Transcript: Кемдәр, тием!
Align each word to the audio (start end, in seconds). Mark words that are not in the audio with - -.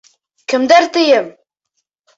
Кемдәр, 0.53 0.89
тием! 0.97 1.31